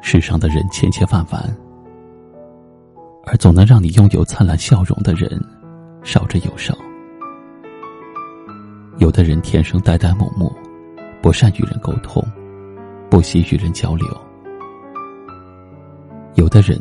[0.00, 1.56] 世上的人千千万万，
[3.26, 5.40] 而总能让你拥有灿烂笑容的人
[6.02, 6.76] 少之又少。
[8.98, 10.52] 有的人天生呆呆木木，
[11.22, 12.22] 不善与人沟通，
[13.08, 14.06] 不喜与人交流；
[16.34, 16.78] 有的人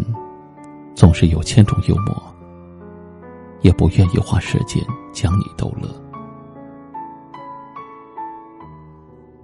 [0.95, 2.15] 总是有千种幽默，
[3.61, 4.83] 也不愿意花时间
[5.13, 5.87] 将你逗乐。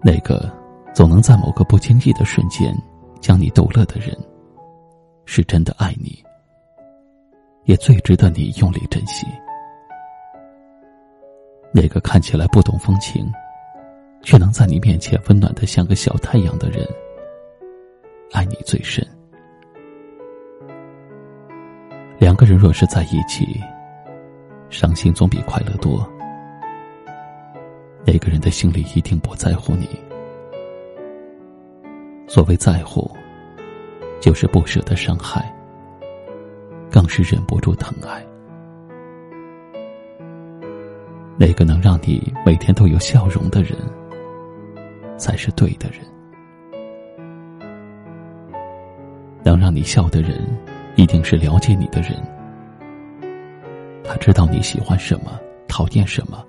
[0.01, 0.51] 那个
[0.93, 2.75] 总能在某个不经意的瞬间。
[3.25, 4.15] 将你逗乐的人，
[5.25, 6.23] 是真的爱你，
[7.63, 9.25] 也最值得你用力珍惜。
[11.73, 13.27] 那个看起来不懂风情，
[14.21, 16.87] 却能在你面前温暖的像个小太阳的人，
[18.31, 19.03] 爱你最深。
[22.19, 23.59] 两个人若是在一起，
[24.69, 26.07] 伤心总比快乐多。
[28.05, 30.04] 那个人的心里一定不在乎你。
[32.27, 33.09] 所谓在乎，
[34.19, 35.53] 就是不舍得伤害，
[36.91, 38.25] 更是忍不住疼爱。
[41.37, 43.77] 那个能让你每天都有笑容的人，
[45.17, 45.99] 才是对的人。
[49.43, 50.41] 能让你笑的人，
[50.95, 52.11] 一定是了解你的人。
[54.03, 56.43] 他知道你喜欢什么，讨厌什么，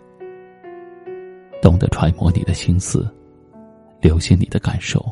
[1.61, 3.07] 懂得揣摩你的心思，
[4.01, 5.05] 留心你的感受。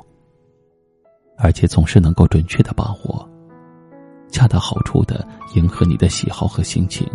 [1.36, 3.28] 而且总是能够准确的把握，
[4.30, 7.06] 恰到好处的迎合你的喜好和心情。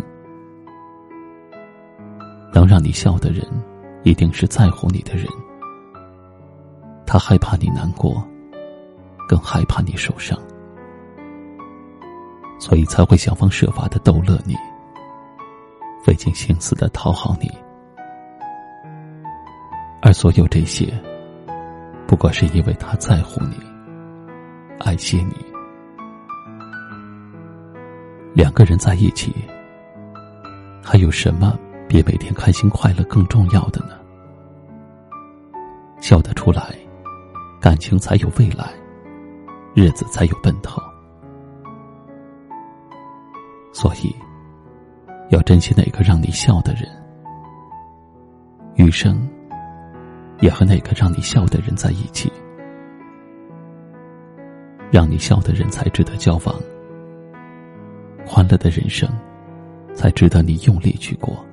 [2.52, 3.46] 能让你笑的人，
[4.02, 5.26] 一定是在乎你的人。
[7.06, 8.22] 他害怕你难过，
[9.28, 10.38] 更害怕你受伤，
[12.58, 14.54] 所以才会想方设法的逗乐你，
[16.04, 17.50] 费尽心思的讨好你。
[20.02, 20.92] 而所有这些，
[22.06, 23.69] 不过是因为他在乎你。
[24.82, 25.36] 爱惜你，
[28.34, 29.30] 两个人在一起，
[30.82, 33.94] 还有什么比每天开心快乐更重要的呢？
[36.00, 36.74] 笑得出来，
[37.60, 38.72] 感情才有未来，
[39.74, 40.80] 日子才有奔头。
[43.74, 44.16] 所以，
[45.28, 46.88] 要珍惜那个让你笑的人，
[48.76, 49.28] 余生
[50.40, 52.32] 也和那个让你笑的人在一起。
[54.90, 56.54] 让你笑的人才值得交往，
[58.26, 59.08] 欢乐的人生
[59.94, 61.44] 才值得你用力去过。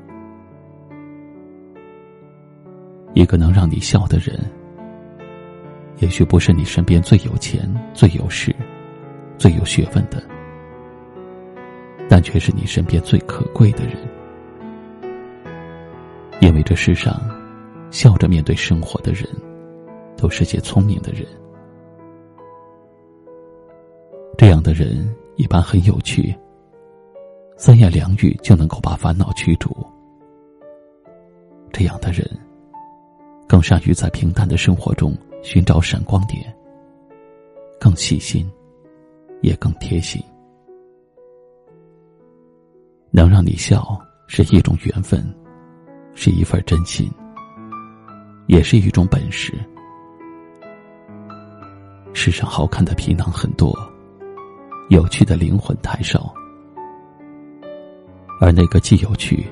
[3.13, 4.39] 一个能让你笑的人，
[5.99, 8.55] 也许不是你身边最有钱、最有势、
[9.37, 10.21] 最有学问的，
[12.09, 13.95] 但却是你身边最可贵的人。
[16.39, 17.19] 因为这世上，
[17.91, 19.27] 笑着面对生活的人，
[20.15, 21.25] 都是些聪明的人。
[24.37, 26.33] 这样的人一般很有趣，
[27.57, 29.75] 三言两语就能够把烦恼驱逐。
[31.73, 32.23] 这样的人
[33.47, 36.55] 更善于在平淡的生活中寻找闪光点，
[37.79, 38.47] 更细心，
[39.41, 40.21] 也更贴心。
[43.09, 45.25] 能让你笑是一种缘分，
[46.13, 47.11] 是一份真心，
[48.45, 49.51] 也是一种本事。
[52.13, 53.75] 世上好看的皮囊很多。
[54.89, 56.33] 有趣的灵魂太少，
[58.39, 59.45] 而那个既有趣，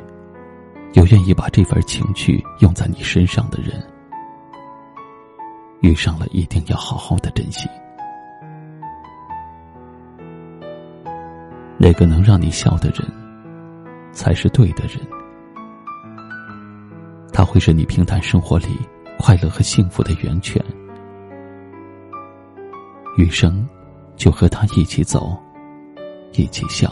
[0.93, 3.85] 又愿意把这份情趣用在你身上的人，
[5.81, 7.67] 遇上了一定要好好的珍惜。
[11.77, 13.05] 那个能让你笑的人，
[14.13, 14.97] 才是对的人。
[17.33, 18.79] 他会是你平淡生活里
[19.19, 20.63] 快乐和幸福的源泉。
[23.17, 23.67] 余生。
[24.15, 25.37] 就和他一起走，
[26.33, 26.91] 一起笑。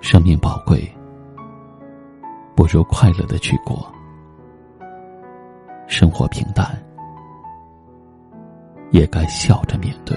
[0.00, 0.82] 生命宝贵，
[2.54, 3.92] 不如快乐的去过。
[5.86, 6.80] 生活平淡，
[8.90, 10.16] 也该笑着面对。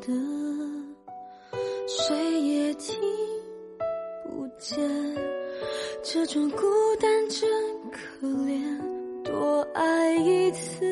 [0.00, 0.12] 的，
[1.86, 2.94] 谁也听
[4.24, 4.78] 不见。
[6.02, 6.66] 这种孤
[7.00, 7.48] 单真
[7.90, 10.84] 可怜，多爱一次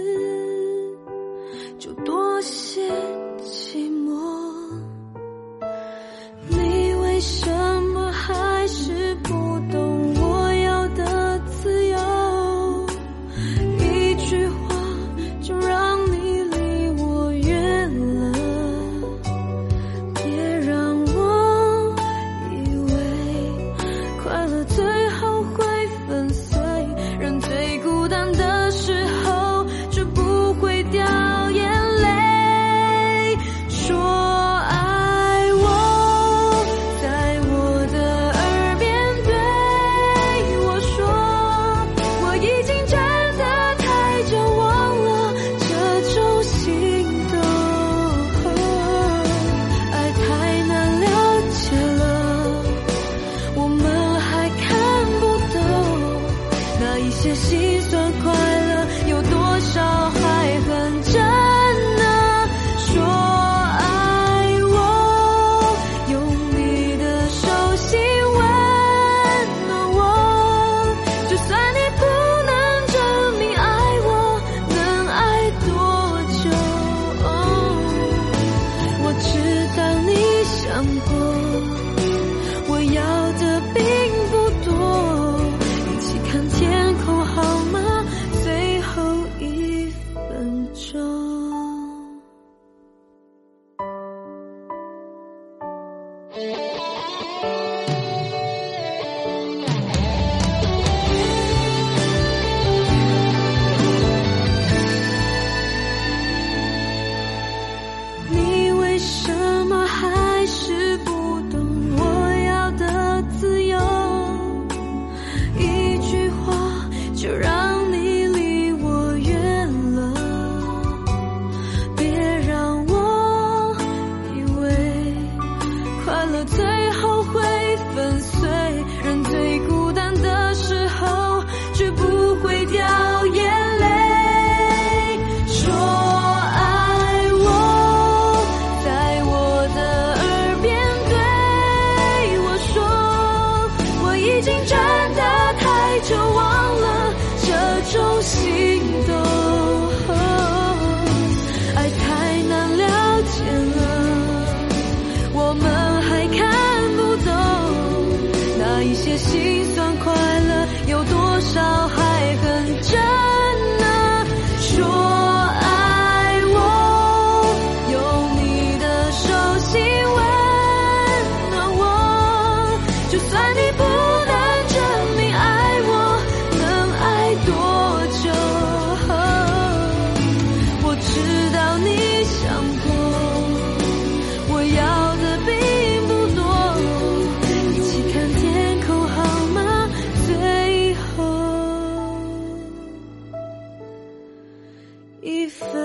[195.24, 195.83] 一分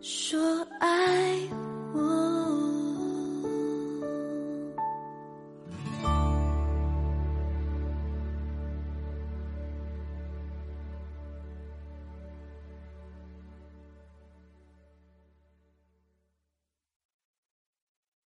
[0.00, 0.38] 说
[0.78, 1.36] 爱